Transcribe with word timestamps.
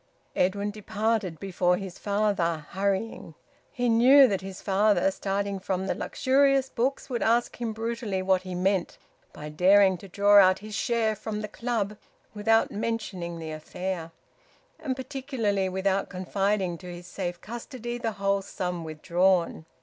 Edwin 0.35 0.71
departed 0.71 1.39
before 1.39 1.77
his 1.77 1.99
father, 1.99 2.65
hurrying. 2.71 3.35
He 3.71 3.87
knew 3.87 4.27
that 4.27 4.41
his 4.41 4.59
father, 4.59 5.11
starting 5.11 5.59
from 5.59 5.85
the 5.85 5.93
luxurious 5.93 6.69
books, 6.69 7.07
would 7.07 7.21
ask 7.21 7.61
him 7.61 7.71
brutally 7.71 8.23
what 8.23 8.41
he 8.41 8.55
meant 8.55 8.97
by 9.31 9.49
daring 9.49 9.99
to 9.99 10.07
draw 10.07 10.39
out 10.39 10.57
his 10.57 10.73
share 10.73 11.15
from 11.15 11.41
the 11.41 11.47
Club 11.47 11.97
without 12.33 12.71
mentioning 12.71 13.37
the 13.37 13.51
affair, 13.51 14.09
and 14.79 14.95
particularly 14.95 15.69
without 15.69 16.09
confiding 16.09 16.79
to 16.79 16.91
his 16.91 17.05
safe 17.05 17.39
custody 17.39 17.99
the 17.99 18.13
whole 18.13 18.41
sum 18.41 18.83
withdrawn. 18.83 19.67